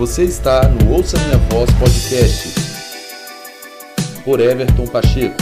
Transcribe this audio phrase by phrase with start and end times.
[0.00, 2.54] Você está no Ouça Minha Voz Podcast
[4.24, 5.36] por Everton Pacheco.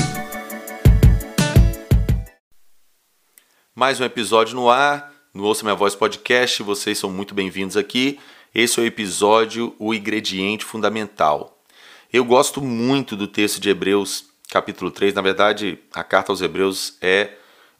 [3.72, 6.60] Mais um episódio no ar, no Ouça Minha Voz Podcast.
[6.64, 8.18] Vocês são muito bem-vindos aqui.
[8.52, 11.62] Esse é o episódio O Ingrediente Fundamental.
[12.12, 15.14] Eu gosto muito do texto de Hebreus, capítulo 3.
[15.14, 17.30] Na verdade, a carta aos Hebreus é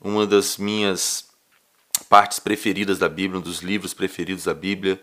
[0.00, 1.24] uma das minhas
[2.08, 5.00] partes preferidas da Bíblia, um dos livros preferidos da Bíblia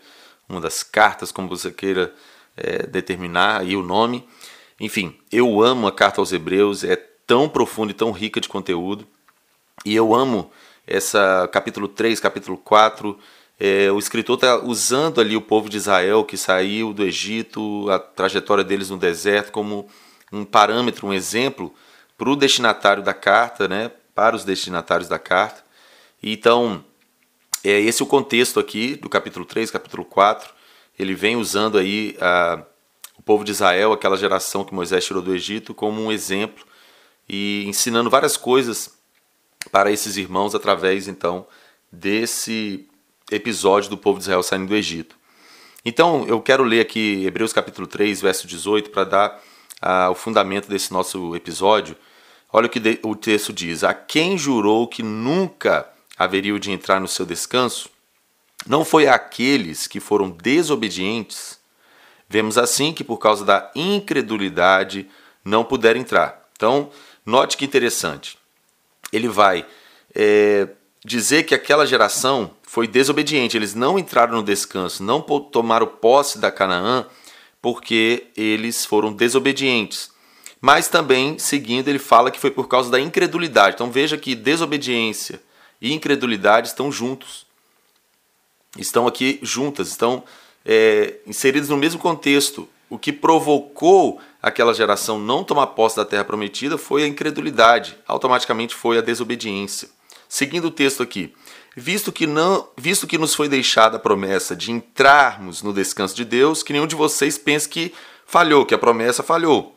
[0.48, 2.14] uma das cartas, como você queira
[2.56, 4.26] é, determinar aí o nome.
[4.80, 6.96] Enfim, eu amo a carta aos Hebreus, é
[7.26, 9.06] tão profunda e tão rica de conteúdo.
[9.84, 10.50] E eu amo
[10.86, 13.18] essa capítulo 3, capítulo 4.
[13.58, 17.98] É, o escritor está usando ali o povo de Israel que saiu do Egito, a
[17.98, 19.88] trajetória deles no deserto, como
[20.32, 21.74] um parâmetro, um exemplo
[22.18, 25.64] para o destinatário da carta, né, para os destinatários da carta.
[26.22, 26.84] Então,
[27.64, 30.54] é esse o contexto aqui do capítulo 3, capítulo 4.
[30.98, 32.62] Ele vem usando aí a,
[33.18, 36.64] o povo de Israel, aquela geração que Moisés tirou do Egito, como um exemplo
[37.28, 38.96] e ensinando várias coisas
[39.70, 41.46] para esses irmãos através então
[41.90, 42.88] desse
[43.30, 45.16] episódio do povo de Israel saindo do Egito.
[45.84, 49.42] Então, eu quero ler aqui Hebreus capítulo 3, verso 18, para dar
[50.10, 51.96] o fundamento desse nosso episódio.
[52.52, 57.08] Olha o que o texto diz: A quem jurou que nunca haveria de entrar no
[57.08, 57.88] seu descanso,
[58.66, 61.58] não foi aqueles que foram desobedientes.
[62.28, 65.08] Vemos assim que por causa da incredulidade
[65.44, 66.48] não puderam entrar.
[66.56, 66.90] Então,
[67.24, 68.38] note que interessante.
[69.12, 69.64] Ele vai
[70.14, 70.68] é,
[71.04, 76.50] dizer que aquela geração foi desobediente, eles não entraram no descanso, não tomaram posse da
[76.50, 77.06] Canaã,
[77.62, 80.10] porque eles foram desobedientes.
[80.60, 83.74] Mas também, seguindo, ele fala que foi por causa da incredulidade.
[83.74, 85.40] Então veja que desobediência
[85.80, 87.46] e incredulidade estão juntos.
[88.78, 90.24] Estão aqui juntas, estão
[90.64, 92.68] é, inseridos no mesmo contexto.
[92.88, 98.74] O que provocou aquela geração não tomar posse da terra prometida foi a incredulidade, automaticamente
[98.74, 99.88] foi a desobediência.
[100.28, 101.34] Seguindo o texto aqui,
[101.76, 106.24] visto que não, visto que nos foi deixada a promessa de entrarmos no descanso de
[106.24, 107.92] Deus, que nenhum de vocês pense que
[108.24, 109.76] falhou, que a promessa falhou.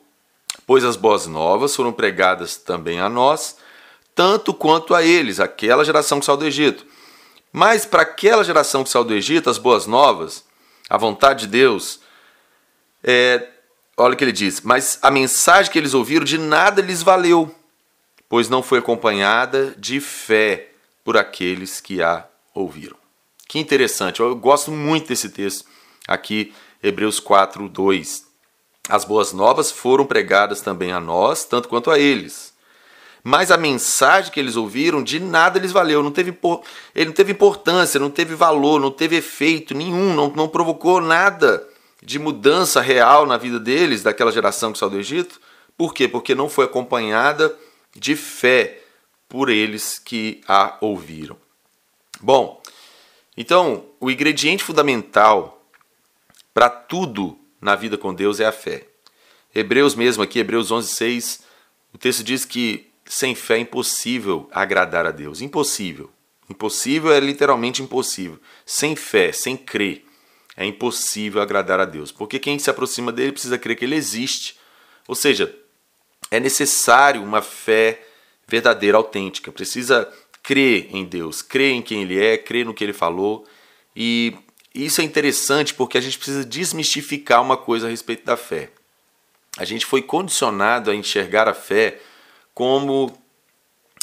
[0.66, 3.57] Pois as boas novas foram pregadas também a nós,
[4.19, 6.85] tanto quanto a eles, aquela geração que saiu do Egito.
[7.53, 10.44] Mas para aquela geração que saiu do Egito, as boas novas,
[10.90, 12.02] a vontade de Deus,
[13.02, 13.47] é,
[13.96, 17.56] olha o que ele diz: Mas a mensagem que eles ouviram de nada lhes valeu,
[18.28, 20.68] pois não foi acompanhada de fé
[21.02, 22.97] por aqueles que a ouviram.
[23.47, 25.63] Que interessante, eu gosto muito desse texto
[26.06, 26.53] aqui,
[26.84, 28.25] Hebreus 4, 2.
[28.90, 32.50] As boas novas foram pregadas também a nós, tanto quanto a eles
[33.24, 36.38] mas a mensagem que eles ouviram de nada lhes valeu, não teve,
[36.96, 41.68] ele não teve importância, não teve valor, não teve efeito nenhum, não, não provocou nada
[42.02, 45.40] de mudança real na vida deles, daquela geração que saiu do Egito.
[45.78, 46.08] Por quê?
[46.08, 47.56] Porque não foi acompanhada
[47.96, 48.81] de fé
[49.28, 51.38] por eles que a ouviram.
[52.22, 52.62] Bom,
[53.38, 55.63] então o ingrediente fundamental
[56.53, 58.85] para tudo na vida com Deus é a fé.
[59.53, 61.44] Hebreus mesmo aqui, Hebreus 11, 6,
[61.94, 65.42] o texto diz que sem fé é impossível agradar a Deus.
[65.42, 66.12] Impossível.
[66.47, 68.40] Impossível é literalmente impossível.
[68.64, 70.06] Sem fé, sem crer,
[70.56, 72.12] é impossível agradar a Deus.
[72.12, 74.59] Porque quem se aproxima dele precisa crer que ele existe.
[75.08, 75.52] Ou seja,
[76.30, 78.00] é necessário uma fé
[78.47, 79.52] verdadeira, autêntica.
[79.52, 80.08] Precisa
[80.44, 83.44] crer em Deus, crer em quem ele é, crer no que ele falou.
[83.96, 84.36] E
[84.74, 88.70] isso é interessante porque a gente precisa desmistificar uma coisa a respeito da fé.
[89.58, 92.00] A gente foi condicionado a enxergar a fé
[92.59, 93.18] como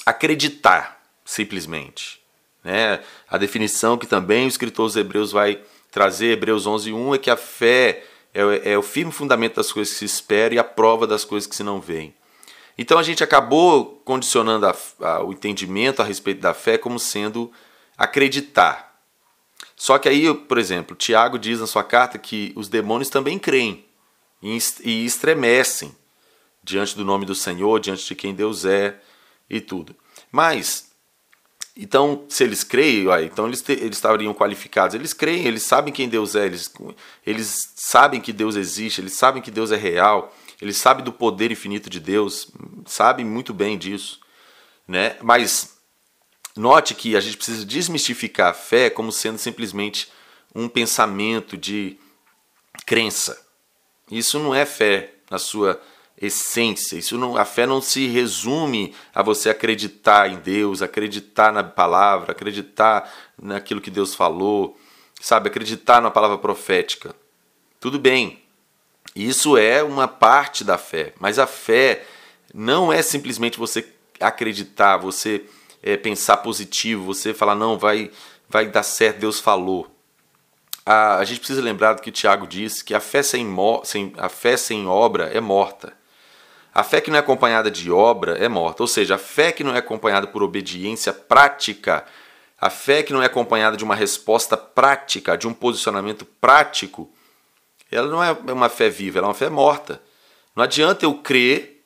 [0.06, 2.22] acreditar, simplesmente.
[2.65, 3.03] Né?
[3.28, 7.37] A definição que também o escritor dos Hebreus vai trazer, Hebreus 11.1, é que a
[7.37, 8.03] fé
[8.33, 11.47] é, é o firme fundamento das coisas que se espera e a prova das coisas
[11.47, 12.15] que se não veem.
[12.78, 17.53] Então a gente acabou condicionando a, a, o entendimento a respeito da fé como sendo
[17.94, 18.99] acreditar.
[19.77, 23.85] Só que aí, por exemplo, Tiago diz na sua carta que os demônios também creem
[24.43, 25.94] e estremecem
[26.66, 29.00] diante do nome do Senhor, diante de quem Deus é
[29.48, 29.94] e tudo.
[30.32, 30.90] Mas,
[31.76, 34.94] então, se eles creem, então eles, te, eles estariam qualificados.
[34.94, 36.72] Eles creem, eles sabem quem Deus é, eles,
[37.24, 41.52] eles sabem que Deus existe, eles sabem que Deus é real, eles sabem do poder
[41.52, 42.48] infinito de Deus,
[42.84, 44.18] sabem muito bem disso.
[44.88, 45.16] Né?
[45.22, 45.76] Mas
[46.56, 50.10] note que a gente precisa desmistificar a fé como sendo simplesmente
[50.52, 51.96] um pensamento de
[52.84, 53.40] crença.
[54.10, 55.80] Isso não é fé na sua
[56.20, 56.96] essência.
[56.96, 62.32] Isso não, a fé não se resume a você acreditar em Deus, acreditar na palavra,
[62.32, 64.78] acreditar naquilo que Deus falou,
[65.20, 67.14] sabe, acreditar na palavra profética.
[67.78, 68.42] Tudo bem,
[69.14, 72.04] isso é uma parte da fé, mas a fé
[72.54, 73.86] não é simplesmente você
[74.20, 75.44] acreditar, você
[75.82, 78.10] é, pensar positivo, você falar, não, vai,
[78.48, 79.90] vai dar certo, Deus falou.
[80.84, 83.46] A, gente precisa lembrar do que Tiago disse, que a fé sem,
[83.84, 85.92] sem, a fé sem obra é morta.
[86.76, 89.64] A fé que não é acompanhada de obra é morta, ou seja, a fé que
[89.64, 92.05] não é acompanhada por obediência prática,
[92.61, 97.11] a fé que não é acompanhada de uma resposta prática, de um posicionamento prático,
[97.90, 100.02] ela não é uma fé viva, ela é uma fé morta.
[100.55, 101.82] Não adianta eu crer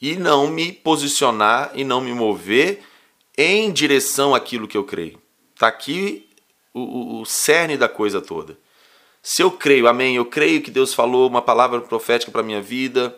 [0.00, 2.82] e não me posicionar e não me mover
[3.38, 5.22] em direção àquilo que eu creio.
[5.54, 6.28] Está aqui
[6.74, 8.58] o, o, o cerne da coisa toda.
[9.22, 13.16] Se eu creio, amém, eu creio que Deus falou uma palavra profética para minha vida,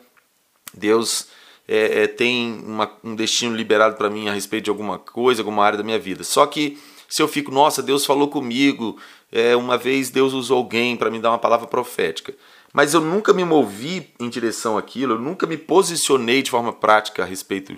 [0.75, 1.29] Deus
[1.69, 5.65] é, é, tem uma, um destino liberado para mim a respeito de alguma coisa, alguma
[5.65, 6.25] área da minha vida.
[6.25, 8.99] Só que se eu fico, nossa, Deus falou comigo,
[9.31, 12.35] é, uma vez Deus usou alguém para me dar uma palavra profética,
[12.73, 17.23] mas eu nunca me movi em direção àquilo, eu nunca me posicionei de forma prática
[17.23, 17.76] a respeito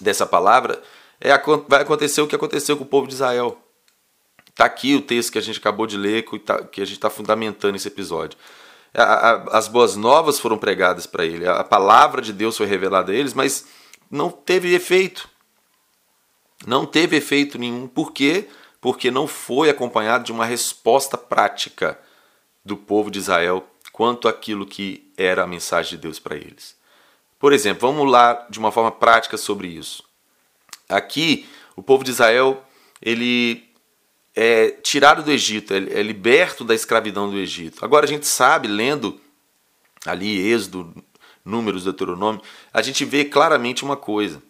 [0.00, 0.82] dessa palavra,
[1.20, 1.30] é,
[1.68, 3.58] vai acontecer o que aconteceu com o povo de Israel.
[4.48, 7.10] Está aqui o texto que a gente acabou de ler, que tá, a gente está
[7.10, 8.38] fundamentando esse episódio
[8.96, 13.34] as boas novas foram pregadas para ele, a palavra de Deus foi revelada a eles,
[13.34, 13.66] mas
[14.10, 15.28] não teve efeito.
[16.66, 17.86] Não teve efeito nenhum.
[17.86, 18.48] Por quê?
[18.80, 21.98] Porque não foi acompanhado de uma resposta prática
[22.64, 26.76] do povo de Israel quanto àquilo que era a mensagem de Deus para eles.
[27.38, 30.02] Por exemplo, vamos lá de uma forma prática sobre isso.
[30.88, 32.64] Aqui, o povo de Israel,
[33.00, 33.65] ele
[34.36, 37.82] é tirado do Egito, é, é liberto da escravidão do Egito.
[37.82, 39.18] Agora a gente sabe, lendo
[40.04, 40.94] ali Êxodo,
[41.42, 42.42] Números, Deuteronômio,
[42.72, 44.42] a gente vê claramente uma coisa.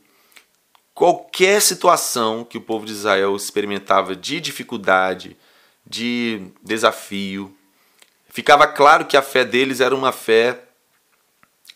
[0.93, 5.37] Qualquer situação que o povo de Israel experimentava de dificuldade,
[5.87, 7.57] de desafio,
[8.29, 10.65] ficava claro que a fé deles era uma fé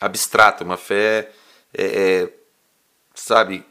[0.00, 1.30] abstrata, uma fé,
[1.72, 2.32] é, é,
[3.14, 3.64] sabe,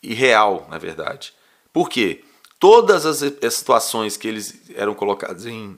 [0.00, 1.34] irreal, na verdade.
[1.72, 2.22] Por quê?
[2.58, 3.18] Todas as,
[3.54, 5.76] situações que eles eram colocados em,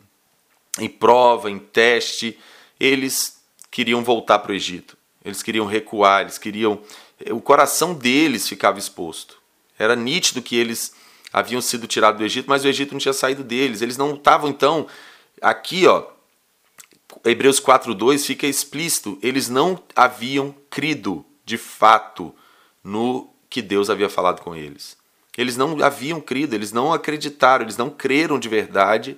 [0.78, 2.38] em prova, em teste,
[2.78, 3.40] eles
[3.70, 4.96] queriam voltar para o Egito.
[5.24, 6.80] Eles queriam recuar, eles queriam.
[7.30, 9.38] O coração deles ficava exposto.
[9.78, 10.94] Era nítido que eles
[11.32, 13.82] haviam sido tirados do Egito, mas o Egito não tinha saído deles.
[13.82, 14.86] Eles não estavam, então.
[15.40, 16.04] Aqui, ó,
[17.24, 22.34] Hebreus 4,2 fica explícito: eles não haviam crido de fato
[22.82, 24.97] no que Deus havia falado com eles.
[25.38, 29.16] Eles não haviam crido, eles não acreditaram, eles não creram de verdade,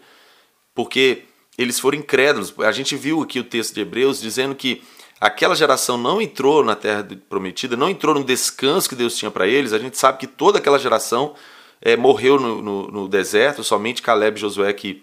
[0.74, 1.22] porque
[1.56, 2.52] eles foram incrédulos.
[2.58, 4.82] A gente viu aqui o texto de Hebreus dizendo que
[5.18, 9.46] aquela geração não entrou na terra prometida, não entrou no descanso que Deus tinha para
[9.46, 9.72] eles.
[9.72, 11.34] A gente sabe que toda aquela geração
[11.80, 15.02] é, morreu no, no, no, deserto, somente Caleb e Josué que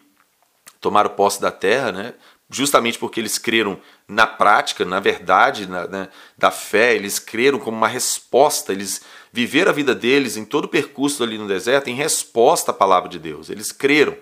[0.80, 2.14] tomaram posse da terra, né?
[2.50, 7.78] Justamente porque eles creram na prática, na verdade na, né, da fé, eles creram como
[7.78, 9.02] uma resposta, eles
[9.32, 13.10] viveram a vida deles em todo o percurso ali no deserto em resposta à palavra
[13.10, 14.18] de Deus, eles creram.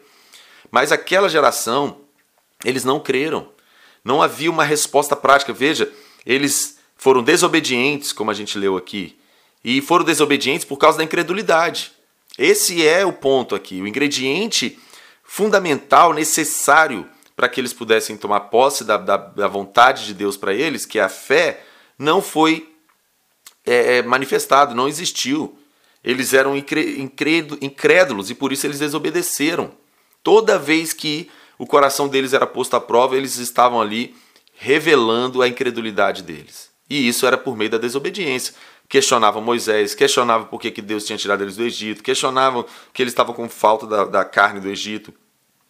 [0.72, 2.02] Mas aquela geração,
[2.64, 3.50] eles não creram,
[4.04, 5.54] não havia uma resposta prática.
[5.54, 5.92] Veja,
[6.26, 9.18] eles foram desobedientes, como a gente leu aqui,
[9.64, 11.92] e foram desobedientes por causa da incredulidade.
[12.38, 14.78] Esse é o ponto aqui, o ingrediente
[15.24, 20.54] fundamental, necessário para que eles pudessem tomar posse da, da, da vontade de Deus para
[20.54, 21.64] eles, que é a fé,
[21.98, 22.74] não foi
[23.66, 25.58] é, é manifestado, não existiu.
[26.04, 29.72] Eles eram incrédulos e por isso eles desobedeceram.
[30.22, 34.16] Toda vez que o coração deles era posto à prova, eles estavam ali
[34.54, 36.70] revelando a incredulidade deles.
[36.90, 38.54] E isso era por meio da desobediência.
[38.88, 43.34] Questionavam Moisés, questionavam por que, Deus tinha tirado eles do Egito, questionavam que eles estavam
[43.34, 45.12] com falta da, da carne do Egito.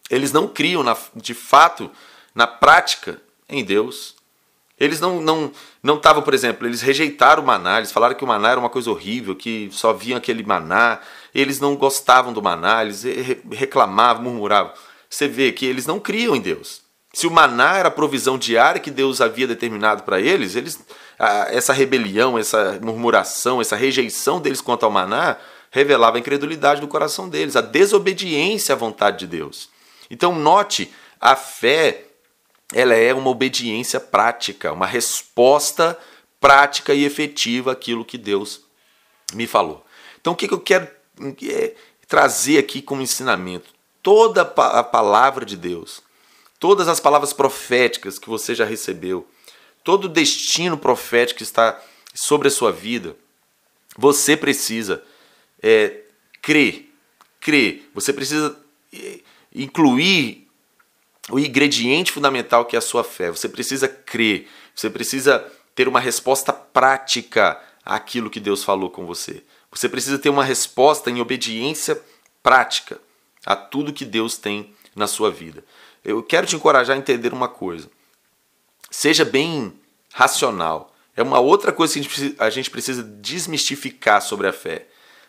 [0.09, 1.89] Eles não criam na, de fato,
[2.33, 4.15] na prática, em Deus.
[4.77, 8.27] Eles não não não estavam, por exemplo, eles rejeitaram o maná, eles falaram que o
[8.27, 10.99] maná era uma coisa horrível, que só viam aquele maná,
[11.33, 13.03] eles não gostavam do maná, eles
[13.51, 14.73] reclamavam, murmuravam.
[15.09, 16.81] Você vê que eles não criam em Deus.
[17.13, 20.77] Se o maná era a provisão diária que Deus havia determinado para eles, eles
[21.47, 25.37] essa rebelião, essa murmuração, essa rejeição deles quanto ao maná
[25.71, 29.69] revelava a incredulidade do coração deles, a desobediência à vontade de Deus.
[30.15, 32.05] Então note, a fé
[32.73, 35.99] ela é uma obediência prática, uma resposta
[36.39, 38.61] prática e efetiva àquilo que Deus
[39.33, 39.85] me falou.
[40.21, 40.87] Então o que eu quero
[41.49, 41.75] é,
[42.07, 43.73] trazer aqui como ensinamento?
[44.01, 46.01] Toda a palavra de Deus,
[46.59, 49.27] todas as palavras proféticas que você já recebeu,
[49.83, 51.77] todo o destino profético que está
[52.13, 53.17] sobre a sua vida,
[53.97, 55.03] você precisa
[55.61, 56.03] é,
[56.41, 56.89] crer,
[57.41, 58.57] crer, você precisa
[58.93, 59.19] é,
[59.63, 60.47] incluir
[61.29, 63.31] o ingrediente fundamental que é a sua fé.
[63.31, 69.43] Você precisa crer, você precisa ter uma resposta prática àquilo que Deus falou com você.
[69.71, 72.01] Você precisa ter uma resposta em obediência
[72.43, 72.99] prática
[73.45, 75.63] a tudo que Deus tem na sua vida.
[76.03, 77.89] Eu quero te encorajar a entender uma coisa.
[78.89, 79.73] Seja bem
[80.13, 80.93] racional.
[81.15, 84.87] É uma outra coisa que a gente precisa, desmistificar sobre a fé.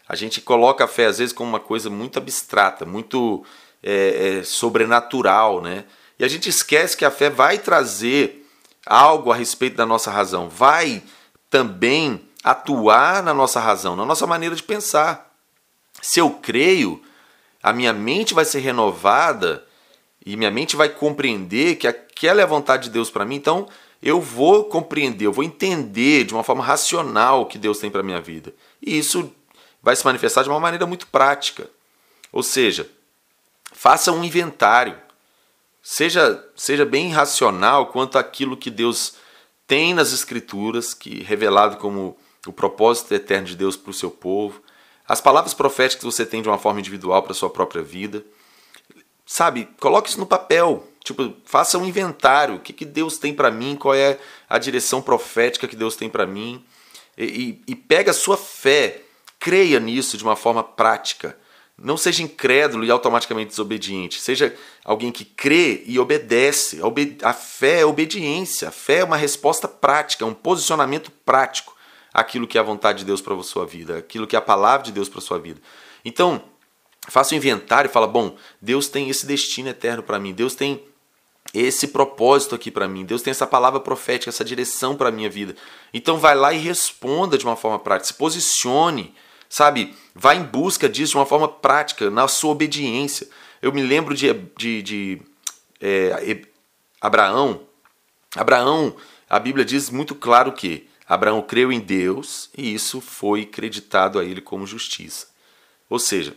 [0.08, 3.44] A gente coloca a fé às vezes como uma coisa muito abstrata, muito
[3.88, 5.84] é, é, sobrenatural, né?
[6.18, 8.44] E a gente esquece que a fé vai trazer
[8.84, 11.04] algo a respeito da nossa razão, vai
[11.48, 15.32] também atuar na nossa razão, na nossa maneira de pensar.
[16.02, 17.00] Se eu creio,
[17.62, 19.64] a minha mente vai ser renovada
[20.24, 23.36] e minha mente vai compreender que aquela é a vontade de Deus para mim.
[23.36, 23.68] Então,
[24.02, 28.02] eu vou compreender, eu vou entender de uma forma racional o que Deus tem para
[28.02, 28.52] minha vida.
[28.82, 29.32] E isso
[29.80, 31.68] vai se manifestar de uma maneira muito prática.
[32.32, 32.90] Ou seja,
[33.76, 34.96] faça um inventário.
[35.82, 39.16] Seja, seja bem racional quanto àquilo que Deus
[39.66, 42.16] tem nas Escrituras, que revelado como
[42.46, 44.62] o propósito eterno de Deus para o seu povo,
[45.06, 48.24] as palavras proféticas que você tem de uma forma individual para a sua própria vida.
[49.24, 50.88] Sabe, coloque isso no papel.
[51.04, 52.56] Tipo, faça um inventário.
[52.56, 53.76] O que, que Deus tem para mim?
[53.76, 54.18] Qual é
[54.48, 56.64] a direção profética que Deus tem para mim?
[57.16, 59.02] E, e, e pega a sua fé.
[59.38, 61.36] Creia nisso de uma forma prática.
[61.78, 64.20] Não seja incrédulo e automaticamente desobediente.
[64.20, 66.80] Seja alguém que crê e obedece.
[67.22, 68.68] A fé é obediência.
[68.68, 71.76] A fé é uma resposta prática, um posicionamento prático
[72.14, 74.42] àquilo que é a vontade de Deus para a sua vida, aquilo que é a
[74.42, 75.60] palavra de Deus para a sua vida.
[76.02, 76.42] Então,
[77.08, 80.32] faça um inventário e fala: bom, Deus tem esse destino eterno para mim.
[80.32, 80.82] Deus tem
[81.52, 83.04] esse propósito aqui para mim.
[83.04, 85.54] Deus tem essa palavra profética, essa direção para a minha vida.
[85.92, 89.14] Então vai lá e responda de uma forma prática, se posicione
[89.48, 89.94] sabe?
[90.14, 93.28] Vá em busca disso de uma forma prática, na sua obediência.
[93.60, 95.22] Eu me lembro de, de, de
[95.80, 96.42] é,
[97.00, 97.62] Abraão.
[98.34, 98.96] Abraão,
[99.28, 104.24] a Bíblia diz muito claro que Abraão creu em Deus e isso foi creditado a
[104.24, 105.28] ele como justiça.
[105.88, 106.36] Ou seja,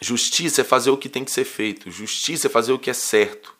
[0.00, 2.94] justiça é fazer o que tem que ser feito, justiça é fazer o que é
[2.94, 3.54] certo.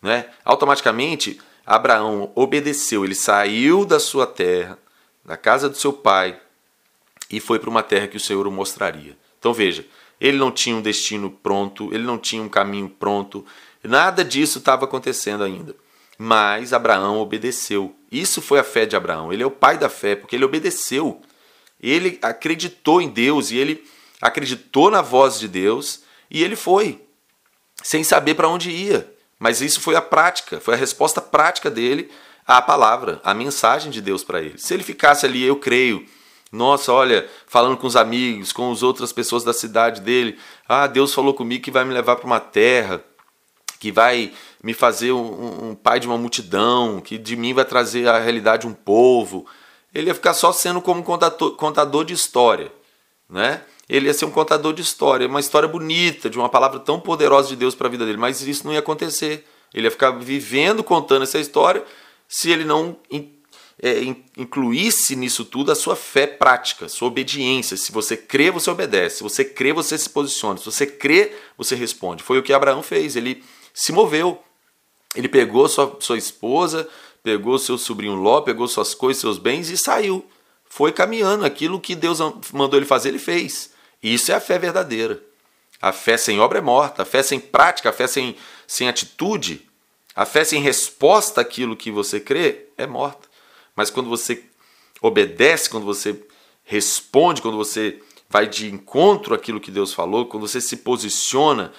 [0.00, 0.26] Né?
[0.44, 4.78] Automaticamente, Abraão obedeceu, ele saiu da sua terra,
[5.24, 6.38] da casa do seu pai,
[7.30, 9.16] e foi para uma terra que o Senhor o mostraria.
[9.38, 9.86] Então veja,
[10.20, 13.44] ele não tinha um destino pronto, ele não tinha um caminho pronto,
[13.82, 15.74] nada disso estava acontecendo ainda.
[16.16, 17.94] Mas Abraão obedeceu.
[18.10, 19.32] Isso foi a fé de Abraão.
[19.32, 21.20] Ele é o pai da fé, porque ele obedeceu.
[21.80, 23.84] Ele acreditou em Deus e ele
[24.22, 27.00] acreditou na voz de Deus e ele foi,
[27.82, 29.12] sem saber para onde ia.
[29.38, 32.10] Mas isso foi a prática, foi a resposta prática dele
[32.46, 34.56] à palavra, à mensagem de Deus para ele.
[34.56, 36.06] Se ele ficasse ali, eu creio,
[36.54, 40.38] nossa, olha, falando com os amigos, com as outras pessoas da cidade dele.
[40.68, 43.02] Ah, Deus falou comigo que vai me levar para uma terra,
[43.80, 44.32] que vai
[44.62, 48.68] me fazer um, um, pai de uma multidão, que de mim vai trazer a realidade
[48.68, 49.46] um povo.
[49.92, 52.72] Ele ia ficar só sendo como contador, contador de história,
[53.28, 53.62] né?
[53.88, 57.48] Ele ia ser um contador de história, uma história bonita, de uma palavra tão poderosa
[57.48, 59.44] de Deus para a vida dele, mas isso não ia acontecer.
[59.74, 61.84] Ele ia ficar vivendo, contando essa história,
[62.28, 62.96] se ele não
[63.82, 64.02] é,
[64.36, 67.76] incluísse nisso tudo a sua fé prática, sua obediência.
[67.76, 69.16] Se você crê, você obedece.
[69.16, 70.58] Se você crê, você se posiciona.
[70.58, 72.22] Se você crê, você responde.
[72.22, 73.16] Foi o que Abraão fez.
[73.16, 74.42] Ele se moveu.
[75.14, 76.88] Ele pegou sua, sua esposa,
[77.22, 80.24] pegou seu sobrinho Ló, pegou suas coisas, seus bens e saiu.
[80.64, 81.44] Foi caminhando.
[81.44, 82.20] Aquilo que Deus
[82.52, 83.70] mandou ele fazer, ele fez.
[84.02, 85.22] Isso é a fé verdadeira.
[85.82, 87.02] A fé sem obra é morta.
[87.02, 89.68] A fé sem prática, a fé sem, sem atitude,
[90.14, 93.33] a fé sem resposta àquilo que você crê é morta.
[93.74, 94.44] Mas quando você
[95.00, 96.22] obedece, quando você
[96.64, 101.72] responde, quando você vai de encontro àquilo que Deus falou, quando você se posiciona,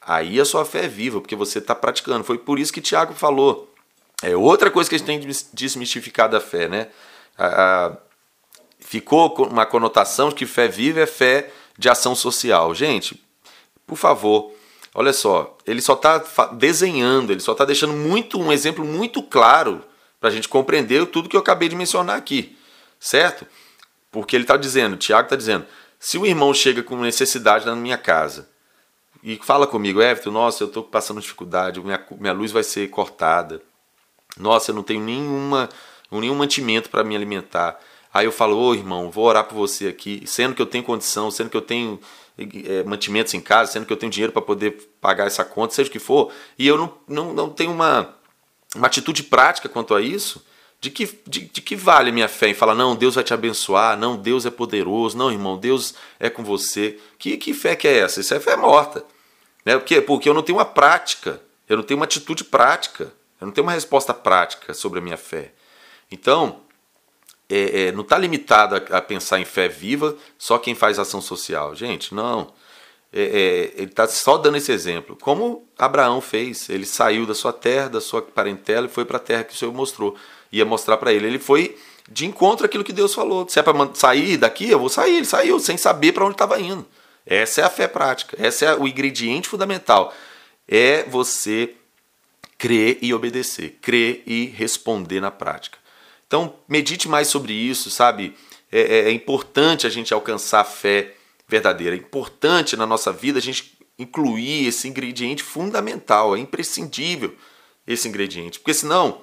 [0.00, 2.24] aí a sua fé é viva, porque você está praticando.
[2.24, 3.72] Foi por isso que Tiago falou.
[4.22, 6.88] É outra coisa que a gente tem que desmistificar da fé, né?
[8.78, 12.74] ficou uma conotação de que fé viva é fé de ação social.
[12.74, 13.22] Gente,
[13.86, 14.52] por favor,
[14.94, 16.18] olha só, ele só está
[16.52, 19.82] desenhando, ele só está deixando muito um exemplo muito claro
[20.20, 22.56] para a gente compreender tudo que eu acabei de mencionar aqui,
[22.98, 23.46] certo?
[24.12, 25.66] Porque ele está dizendo, Tiago está dizendo,
[25.98, 28.48] se o irmão chega com necessidade na minha casa
[29.22, 33.62] e fala comigo, Everton, nossa, eu estou passando dificuldade, minha, minha luz vai ser cortada,
[34.36, 35.68] nossa, eu não tenho nenhuma,
[36.10, 37.80] nenhum mantimento para me alimentar.
[38.12, 41.30] Aí eu falo, ô irmão, vou orar por você aqui, sendo que eu tenho condição,
[41.30, 42.00] sendo que eu tenho
[42.38, 45.88] é, mantimentos em casa, sendo que eu tenho dinheiro para poder pagar essa conta, seja
[45.88, 48.14] o que for, e eu não, não, não tenho uma
[48.74, 50.44] uma atitude prática quanto a isso,
[50.80, 53.98] de que, de, de, que vale minha fé em falar, não, Deus vai te abençoar,
[53.98, 56.98] não, Deus é poderoso, não, irmão, Deus é com você.
[57.18, 58.20] Que, que fé que é essa?
[58.20, 59.04] Isso é fé morta.
[59.64, 59.76] Né?
[59.76, 63.12] Porque, porque eu não tenho uma prática, Eu não tenho uma atitude prática.
[63.40, 65.52] Eu não tenho uma resposta prática sobre a minha fé.
[66.10, 66.60] Então,
[67.48, 71.20] é, é, não está limitado a, a, pensar em fé viva só quem faz ação
[71.20, 71.74] social.
[71.74, 72.52] Gente, não.
[73.12, 75.16] É, é ele está só dando esse exemplo.
[75.20, 76.68] Como Abraão fez.
[76.68, 79.56] Ele saiu da sua terra, da sua parentela e foi para a terra que o
[79.56, 80.16] Senhor mostrou.
[80.52, 81.26] Ia mostrar para ele.
[81.26, 81.76] Ele foi
[82.10, 83.48] de encontro àquilo que Deus falou.
[83.48, 85.16] Se é para sair daqui, eu vou sair.
[85.16, 86.86] Ele saiu sem saber para onde estava indo.
[87.24, 88.36] Essa é a fé prática.
[88.44, 90.12] Esse é o ingrediente fundamental.
[90.66, 91.74] É você
[92.58, 95.78] crer e obedecer, crer e responder na prática.
[96.26, 98.36] Então, medite mais sobre isso, sabe?
[98.70, 101.14] É, é, é importante a gente alcançar a fé
[101.50, 101.94] verdadeira.
[101.94, 107.34] É importante na nossa vida a gente incluir esse ingrediente fundamental, é imprescindível
[107.86, 109.22] esse ingrediente, porque senão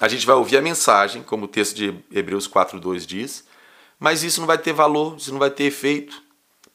[0.00, 3.44] a gente vai ouvir a mensagem, como o texto de Hebreus 4:2 diz,
[3.98, 6.22] mas isso não vai ter valor, isso não vai ter efeito.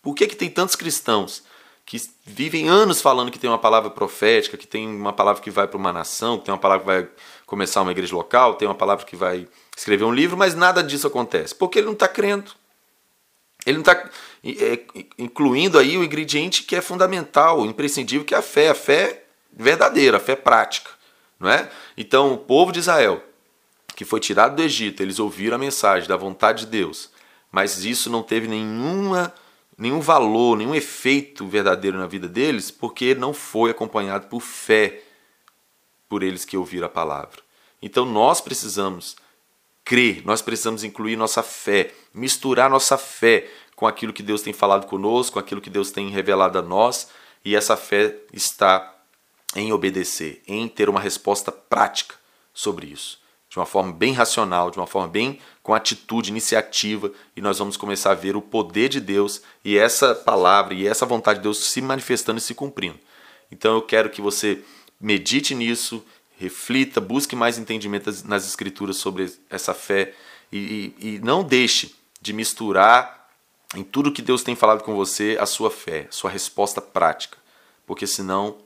[0.01, 1.43] Por que, que tem tantos cristãos
[1.85, 5.67] que vivem anos falando que tem uma palavra profética, que tem uma palavra que vai
[5.67, 7.09] para uma nação, que tem uma palavra que vai
[7.45, 11.07] começar uma igreja local, tem uma palavra que vai escrever um livro, mas nada disso
[11.07, 11.55] acontece?
[11.55, 12.51] Porque ele não está crendo.
[13.67, 14.09] Ele não está
[14.45, 14.79] é,
[15.19, 20.15] incluindo aí o ingrediente que é fundamental, imprescindível, que é a fé, a fé verdadeira,
[20.15, 20.89] a fé prática.
[21.37, 21.69] Não é?
[21.97, 23.21] Então, o povo de Israel,
[23.93, 27.09] que foi tirado do Egito, eles ouviram a mensagem da vontade de Deus,
[27.51, 29.33] mas isso não teve nenhuma,
[29.77, 35.01] nenhum valor, nenhum efeito verdadeiro na vida deles, porque não foi acompanhado por fé
[36.07, 37.41] por eles que ouviram a palavra.
[37.81, 39.17] Então, nós precisamos
[39.87, 44.85] crer, nós precisamos incluir nossa fé, misturar nossa fé com aquilo que Deus tem falado
[44.85, 47.07] conosco, com aquilo que Deus tem revelado a nós,
[47.45, 48.95] e essa fé está
[49.55, 52.15] em obedecer, em ter uma resposta prática
[52.53, 53.17] sobre isso,
[53.49, 57.77] de uma forma bem racional, de uma forma bem com atitude, iniciativa, e nós vamos
[57.77, 61.59] começar a ver o poder de Deus e essa palavra e essa vontade de Deus
[61.59, 62.99] se manifestando e se cumprindo.
[63.49, 64.61] Então eu quero que você
[64.99, 66.03] medite nisso,
[66.37, 70.13] reflita, busque mais entendimento nas escrituras sobre essa fé
[70.51, 73.27] e, e, e não deixe de misturar
[73.75, 77.37] em tudo que Deus tem falado com você a sua fé, sua resposta prática,
[77.85, 78.57] porque senão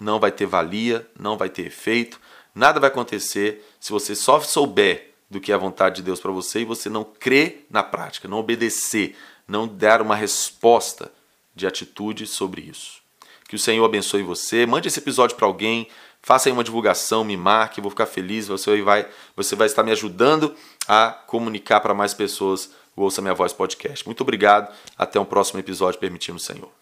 [0.00, 2.20] não vai ter valia, não vai ter efeito,
[2.54, 6.30] nada vai acontecer se você só souber do que é a vontade de Deus para
[6.30, 9.16] você e você não crer na prática, não obedecer,
[9.48, 11.10] não dar uma resposta
[11.54, 13.00] de atitude sobre isso.
[13.48, 14.64] Que o Senhor abençoe você.
[14.66, 15.88] Mande esse episódio para alguém,
[16.22, 18.48] faça aí uma divulgação, me marque, vou ficar feliz.
[18.48, 19.06] Você vai,
[19.36, 20.54] você vai estar me ajudando
[20.88, 24.06] a comunicar para mais pessoas o Ouça Minha Voz podcast.
[24.06, 24.72] Muito obrigado.
[24.96, 26.81] Até um próximo episódio, permitindo o Senhor.